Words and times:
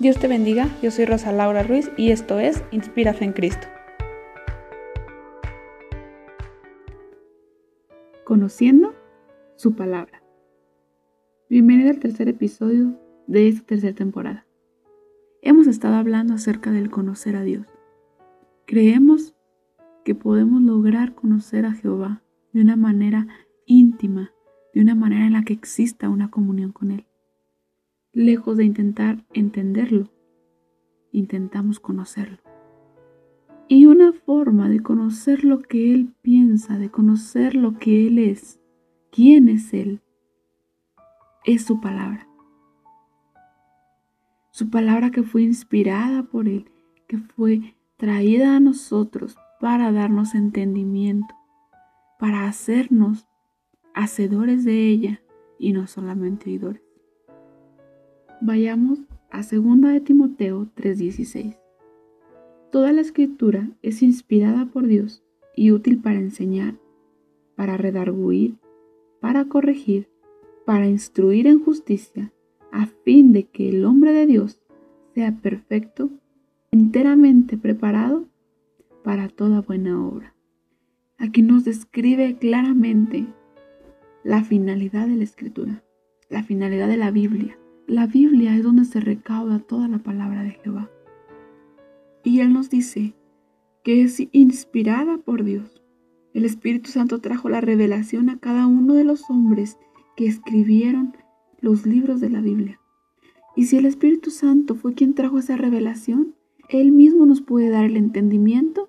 Dios 0.00 0.18
te 0.18 0.28
bendiga, 0.28 0.66
yo 0.82 0.90
soy 0.90 1.04
Rosa 1.04 1.30
Laura 1.30 1.62
Ruiz 1.62 1.92
y 1.98 2.10
esto 2.10 2.38
es 2.40 2.64
Inspira 2.70 3.12
Fe 3.12 3.26
en 3.26 3.32
Cristo. 3.34 3.66
Conociendo 8.24 8.94
su 9.56 9.74
palabra. 9.74 10.22
Bienvenido 11.50 11.90
al 11.90 11.98
tercer 11.98 12.28
episodio 12.28 12.98
de 13.26 13.48
esta 13.48 13.66
tercera 13.66 13.94
temporada. 13.94 14.46
Hemos 15.42 15.66
estado 15.66 15.96
hablando 15.96 16.32
acerca 16.32 16.70
del 16.70 16.90
conocer 16.90 17.36
a 17.36 17.42
Dios. 17.42 17.66
Creemos 18.66 19.34
que 20.02 20.14
podemos 20.14 20.62
lograr 20.62 21.14
conocer 21.14 21.66
a 21.66 21.74
Jehová 21.74 22.22
de 22.54 22.62
una 22.62 22.76
manera 22.76 23.26
íntima, 23.66 24.32
de 24.72 24.80
una 24.80 24.94
manera 24.94 25.26
en 25.26 25.34
la 25.34 25.42
que 25.42 25.52
exista 25.52 26.08
una 26.08 26.30
comunión 26.30 26.72
con 26.72 26.90
Él. 26.90 27.09
Lejos 28.12 28.56
de 28.56 28.64
intentar 28.64 29.24
entenderlo, 29.32 30.10
intentamos 31.12 31.78
conocerlo. 31.78 32.38
Y 33.68 33.86
una 33.86 34.12
forma 34.12 34.68
de 34.68 34.80
conocer 34.82 35.44
lo 35.44 35.60
que 35.60 35.94
Él 35.94 36.12
piensa, 36.20 36.76
de 36.76 36.90
conocer 36.90 37.54
lo 37.54 37.78
que 37.78 38.08
Él 38.08 38.18
es, 38.18 38.58
quién 39.12 39.48
es 39.48 39.72
Él, 39.72 40.00
es 41.44 41.64
su 41.64 41.80
palabra. 41.80 42.26
Su 44.50 44.70
palabra 44.70 45.12
que 45.12 45.22
fue 45.22 45.42
inspirada 45.42 46.24
por 46.24 46.48
Él, 46.48 46.68
que 47.06 47.18
fue 47.18 47.76
traída 47.96 48.56
a 48.56 48.60
nosotros 48.60 49.36
para 49.60 49.92
darnos 49.92 50.34
entendimiento, 50.34 51.32
para 52.18 52.48
hacernos 52.48 53.28
hacedores 53.94 54.64
de 54.64 54.88
ella 54.88 55.22
y 55.60 55.72
no 55.72 55.86
solamente 55.86 56.50
oidores. 56.50 56.89
Vayamos 58.42 59.00
a 59.30 59.42
2 59.42 59.82
de 59.92 60.00
Timoteo 60.00 60.66
3:16. 60.74 61.58
Toda 62.72 62.90
la 62.94 63.02
escritura 63.02 63.68
es 63.82 64.02
inspirada 64.02 64.64
por 64.64 64.86
Dios 64.86 65.22
y 65.54 65.72
útil 65.72 66.00
para 66.00 66.20
enseñar, 66.20 66.78
para 67.54 67.76
redarguir, 67.76 68.56
para 69.20 69.44
corregir, 69.44 70.08
para 70.64 70.88
instruir 70.88 71.46
en 71.46 71.62
justicia, 71.62 72.32
a 72.72 72.86
fin 72.86 73.32
de 73.32 73.44
que 73.44 73.68
el 73.68 73.84
hombre 73.84 74.14
de 74.14 74.24
Dios 74.24 74.62
sea 75.14 75.36
perfecto, 75.36 76.08
enteramente 76.70 77.58
preparado 77.58 78.24
para 79.04 79.28
toda 79.28 79.60
buena 79.60 80.02
obra. 80.02 80.34
Aquí 81.18 81.42
nos 81.42 81.66
describe 81.66 82.38
claramente 82.38 83.26
la 84.24 84.42
finalidad 84.44 85.08
de 85.08 85.16
la 85.16 85.24
escritura, 85.24 85.84
la 86.30 86.42
finalidad 86.42 86.88
de 86.88 86.96
la 86.96 87.10
Biblia. 87.10 87.59
La 87.90 88.06
Biblia 88.06 88.54
es 88.54 88.62
donde 88.62 88.84
se 88.84 89.00
recauda 89.00 89.58
toda 89.58 89.88
la 89.88 89.98
palabra 89.98 90.44
de 90.44 90.52
Jehová. 90.52 90.88
Y 92.22 92.38
Él 92.38 92.52
nos 92.52 92.70
dice 92.70 93.14
que 93.82 94.02
es 94.02 94.22
inspirada 94.30 95.18
por 95.18 95.42
Dios. 95.42 95.82
El 96.32 96.44
Espíritu 96.44 96.92
Santo 96.92 97.20
trajo 97.20 97.48
la 97.48 97.60
revelación 97.60 98.30
a 98.30 98.38
cada 98.38 98.68
uno 98.68 98.94
de 98.94 99.02
los 99.02 99.28
hombres 99.28 99.76
que 100.16 100.28
escribieron 100.28 101.16
los 101.60 101.84
libros 101.84 102.20
de 102.20 102.30
la 102.30 102.40
Biblia. 102.40 102.80
Y 103.56 103.64
si 103.64 103.76
el 103.76 103.86
Espíritu 103.86 104.30
Santo 104.30 104.76
fue 104.76 104.94
quien 104.94 105.14
trajo 105.14 105.40
esa 105.40 105.56
revelación, 105.56 106.36
Él 106.68 106.92
mismo 106.92 107.26
nos 107.26 107.40
puede 107.40 107.70
dar 107.70 107.84
el 107.84 107.96
entendimiento 107.96 108.88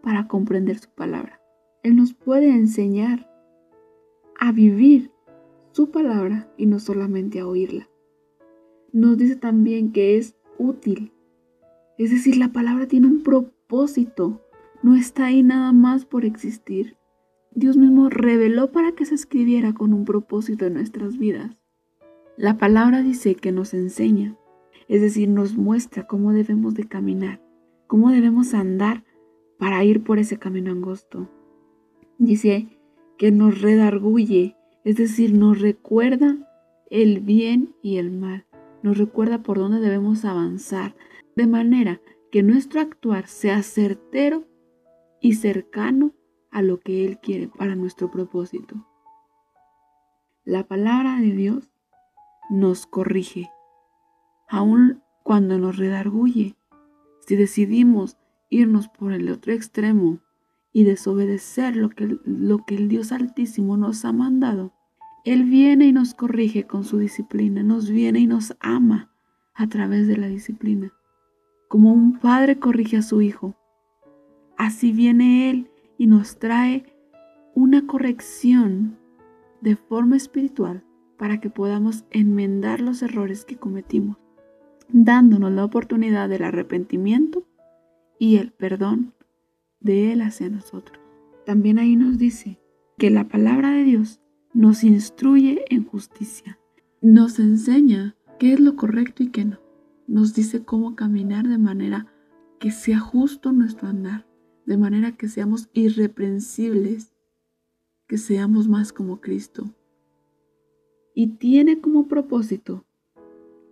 para 0.00 0.26
comprender 0.26 0.78
su 0.78 0.88
palabra. 0.88 1.38
Él 1.82 1.96
nos 1.96 2.14
puede 2.14 2.48
enseñar 2.48 3.30
a 4.40 4.52
vivir 4.52 5.10
su 5.72 5.90
palabra 5.90 6.50
y 6.56 6.64
no 6.64 6.78
solamente 6.78 7.40
a 7.40 7.46
oírla. 7.46 7.90
Nos 8.92 9.18
dice 9.18 9.36
también 9.36 9.92
que 9.92 10.16
es 10.16 10.36
útil. 10.58 11.12
Es 11.98 12.10
decir, 12.10 12.36
la 12.36 12.52
palabra 12.52 12.86
tiene 12.86 13.06
un 13.06 13.22
propósito. 13.22 14.42
No 14.82 14.94
está 14.94 15.26
ahí 15.26 15.42
nada 15.42 15.72
más 15.72 16.04
por 16.04 16.24
existir. 16.24 16.96
Dios 17.54 17.76
mismo 17.76 18.08
reveló 18.08 18.70
para 18.70 18.92
que 18.92 19.04
se 19.04 19.14
escribiera 19.14 19.72
con 19.72 19.92
un 19.92 20.04
propósito 20.04 20.66
en 20.66 20.74
nuestras 20.74 21.18
vidas. 21.18 21.60
La 22.36 22.56
palabra 22.56 23.02
dice 23.02 23.34
que 23.34 23.50
nos 23.50 23.74
enseña, 23.74 24.36
es 24.86 25.00
decir, 25.00 25.28
nos 25.28 25.56
muestra 25.56 26.06
cómo 26.06 26.32
debemos 26.32 26.74
de 26.74 26.84
caminar, 26.84 27.42
cómo 27.88 28.10
debemos 28.10 28.54
andar 28.54 29.02
para 29.58 29.82
ir 29.82 30.04
por 30.04 30.20
ese 30.20 30.38
camino 30.38 30.70
angosto. 30.70 31.28
Dice 32.18 32.68
que 33.16 33.32
nos 33.32 33.60
redarguye, 33.60 34.56
es 34.84 34.96
decir, 34.96 35.34
nos 35.34 35.60
recuerda 35.60 36.36
el 36.90 37.18
bien 37.20 37.74
y 37.82 37.96
el 37.96 38.12
mal, 38.12 38.46
nos 38.82 38.98
recuerda 38.98 39.42
por 39.42 39.58
dónde 39.58 39.80
debemos 39.80 40.24
avanzar, 40.24 40.94
de 41.36 41.46
manera 41.46 42.00
que 42.30 42.42
nuestro 42.42 42.80
actuar 42.80 43.26
sea 43.26 43.62
certero 43.62 44.44
y 45.20 45.34
cercano 45.34 46.12
a 46.50 46.62
lo 46.62 46.80
que 46.80 47.04
Él 47.04 47.18
quiere 47.18 47.48
para 47.48 47.74
nuestro 47.74 48.10
propósito. 48.10 48.86
La 50.44 50.66
palabra 50.66 51.20
de 51.20 51.32
Dios 51.32 51.68
nos 52.50 52.86
corrige, 52.86 53.50
aun 54.48 55.02
cuando 55.22 55.58
nos 55.58 55.76
redarguye. 55.76 56.56
Si 57.20 57.36
decidimos 57.36 58.16
irnos 58.48 58.88
por 58.88 59.12
el 59.12 59.30
otro 59.30 59.52
extremo 59.52 60.20
y 60.72 60.84
desobedecer 60.84 61.76
lo 61.76 61.90
que, 61.90 62.18
lo 62.24 62.64
que 62.64 62.76
el 62.76 62.88
Dios 62.88 63.12
Altísimo 63.12 63.76
nos 63.76 64.04
ha 64.04 64.12
mandado, 64.12 64.72
Él 65.28 65.44
viene 65.44 65.84
y 65.84 65.92
nos 65.92 66.14
corrige 66.14 66.66
con 66.66 66.84
su 66.84 66.96
disciplina, 66.96 67.62
nos 67.62 67.90
viene 67.90 68.20
y 68.20 68.26
nos 68.26 68.56
ama 68.60 69.12
a 69.52 69.68
través 69.68 70.06
de 70.06 70.16
la 70.16 70.26
disciplina. 70.26 70.94
Como 71.68 71.92
un 71.92 72.18
padre 72.18 72.58
corrige 72.58 72.96
a 72.96 73.02
su 73.02 73.20
hijo, 73.20 73.54
así 74.56 74.90
viene 74.90 75.50
Él 75.50 75.70
y 75.98 76.06
nos 76.06 76.38
trae 76.38 76.96
una 77.54 77.86
corrección 77.86 78.96
de 79.60 79.76
forma 79.76 80.16
espiritual 80.16 80.82
para 81.18 81.42
que 81.42 81.50
podamos 81.50 82.06
enmendar 82.10 82.80
los 82.80 83.02
errores 83.02 83.44
que 83.44 83.56
cometimos, 83.56 84.16
dándonos 84.88 85.52
la 85.52 85.66
oportunidad 85.66 86.30
del 86.30 86.44
arrepentimiento 86.44 87.46
y 88.18 88.38
el 88.38 88.50
perdón 88.50 89.12
de 89.78 90.10
Él 90.10 90.22
hacia 90.22 90.48
nosotros. 90.48 90.98
También 91.44 91.78
ahí 91.78 91.96
nos 91.96 92.16
dice 92.16 92.58
que 92.96 93.10
la 93.10 93.28
palabra 93.28 93.72
de 93.72 93.82
Dios 93.82 94.22
nos 94.58 94.82
instruye 94.82 95.64
en 95.70 95.84
justicia, 95.84 96.58
nos 97.00 97.38
enseña 97.38 98.16
qué 98.40 98.54
es 98.54 98.58
lo 98.58 98.74
correcto 98.74 99.22
y 99.22 99.28
qué 99.28 99.44
no, 99.44 99.60
nos 100.08 100.34
dice 100.34 100.64
cómo 100.64 100.96
caminar 100.96 101.46
de 101.46 101.58
manera 101.58 102.12
que 102.58 102.72
sea 102.72 102.98
justo 102.98 103.52
nuestro 103.52 103.86
andar, 103.86 104.26
de 104.66 104.76
manera 104.76 105.16
que 105.16 105.28
seamos 105.28 105.68
irreprensibles, 105.74 107.12
que 108.08 108.18
seamos 108.18 108.66
más 108.66 108.92
como 108.92 109.20
Cristo. 109.20 109.72
Y 111.14 111.36
tiene 111.36 111.80
como 111.80 112.08
propósito 112.08 112.84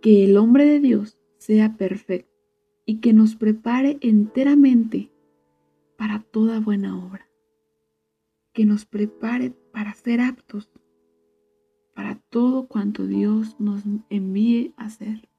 que 0.01 0.23
el 0.23 0.37
hombre 0.37 0.63
de 0.63 0.79
Dios 0.79 1.17
sea 1.37 1.75
perfecto 1.75 2.31
y 2.85 3.01
que 3.01 3.11
nos 3.11 3.35
prepare 3.35 3.97
enteramente 3.99 5.11
para 5.97 6.21
toda 6.21 6.61
buena 6.61 6.97
obra, 6.97 7.27
que 8.53 8.63
nos 8.63 8.85
prepare 8.85 9.53
para 9.77 9.93
ser 9.93 10.21
aptos 10.21 10.71
para 11.93 12.15
todo 12.15 12.67
cuanto 12.67 13.05
Dios 13.05 13.59
nos 13.59 13.83
envíe 14.09 14.73
a 14.75 14.85
hacer. 14.85 15.29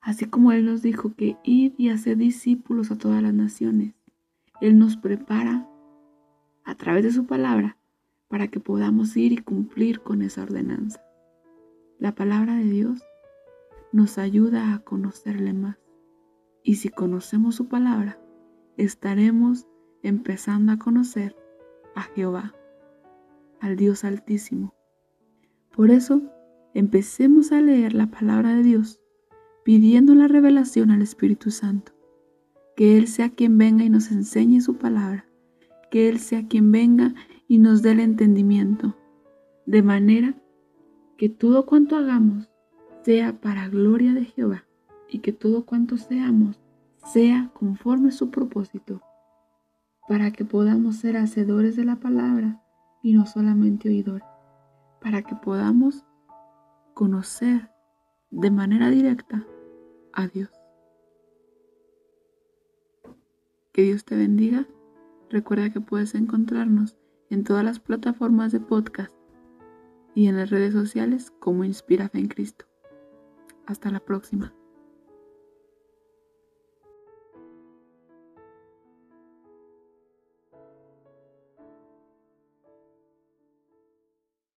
Así 0.00 0.26
como 0.26 0.52
Él 0.52 0.64
nos 0.64 0.82
dijo 0.82 1.16
que 1.16 1.36
id 1.42 1.72
y 1.76 1.88
hacer 1.88 2.16
discípulos 2.16 2.92
a 2.92 2.98
todas 2.98 3.20
las 3.24 3.34
naciones, 3.34 3.96
Él 4.60 4.78
nos 4.78 4.96
prepara 4.96 5.68
a 6.62 6.76
través 6.76 7.02
de 7.02 7.10
su 7.10 7.26
palabra 7.26 7.76
para 8.28 8.46
que 8.46 8.60
podamos 8.60 9.16
ir 9.16 9.32
y 9.32 9.38
cumplir 9.38 10.00
con 10.00 10.22
esa 10.22 10.44
ordenanza. 10.44 11.02
La 11.98 12.14
palabra 12.14 12.54
de 12.54 12.66
Dios 12.66 13.02
nos 13.90 14.18
ayuda 14.18 14.74
a 14.74 14.78
conocerle 14.78 15.54
más. 15.54 15.76
Y 16.62 16.76
si 16.76 16.88
conocemos 16.88 17.56
su 17.56 17.66
palabra, 17.66 18.20
estaremos 18.76 19.66
empezando 20.04 20.70
a 20.70 20.78
conocer 20.78 21.34
a 21.96 22.02
Jehová, 22.02 22.54
al 23.60 23.76
Dios 23.76 24.04
Altísimo. 24.04 24.74
Por 25.74 25.90
eso, 25.90 26.22
empecemos 26.74 27.52
a 27.52 27.60
leer 27.60 27.94
la 27.94 28.06
palabra 28.06 28.54
de 28.54 28.62
Dios, 28.62 29.00
pidiendo 29.64 30.14
la 30.14 30.28
revelación 30.28 30.90
al 30.90 31.02
Espíritu 31.02 31.50
Santo. 31.50 31.92
Que 32.76 32.96
Él 32.96 33.08
sea 33.08 33.30
quien 33.30 33.58
venga 33.58 33.84
y 33.84 33.90
nos 33.90 34.10
enseñe 34.10 34.60
su 34.60 34.76
palabra. 34.76 35.26
Que 35.90 36.08
Él 36.08 36.18
sea 36.18 36.48
quien 36.48 36.72
venga 36.72 37.14
y 37.46 37.58
nos 37.58 37.82
dé 37.82 37.92
el 37.92 38.00
entendimiento. 38.00 38.96
De 39.66 39.82
manera 39.82 40.34
que 41.16 41.28
todo 41.28 41.66
cuanto 41.66 41.96
hagamos 41.96 42.48
sea 43.04 43.40
para 43.40 43.68
gloria 43.68 44.14
de 44.14 44.24
Jehová 44.24 44.64
y 45.08 45.18
que 45.18 45.32
todo 45.32 45.64
cuanto 45.66 45.96
seamos 45.96 46.58
sea 47.12 47.50
conforme 47.54 48.08
a 48.08 48.12
su 48.12 48.30
propósito, 48.30 49.02
para 50.08 50.30
que 50.32 50.44
podamos 50.44 50.96
ser 50.96 51.16
hacedores 51.16 51.76
de 51.76 51.84
la 51.84 51.96
palabra 51.96 52.62
y 53.02 53.14
no 53.14 53.26
solamente 53.26 53.88
oidores, 53.88 54.28
para 55.00 55.22
que 55.22 55.34
podamos 55.34 56.04
conocer 56.94 57.70
de 58.30 58.50
manera 58.50 58.90
directa 58.90 59.46
Adiós. 60.12 60.50
Que 63.72 63.82
Dios 63.82 64.04
te 64.04 64.16
bendiga. 64.16 64.66
Recuerda 65.30 65.70
que 65.70 65.80
puedes 65.80 66.14
encontrarnos 66.14 66.96
en 67.30 67.44
todas 67.44 67.64
las 67.64 67.78
plataformas 67.78 68.50
de 68.50 68.60
podcast 68.60 69.14
y 70.14 70.26
en 70.26 70.36
las 70.36 70.50
redes 70.50 70.72
sociales 70.72 71.32
como 71.38 71.64
Inspira 71.64 72.08
Fe 72.08 72.18
en 72.18 72.28
Cristo. 72.28 72.66
Hasta 73.66 73.90
la 73.90 74.00
próxima. 74.00 74.52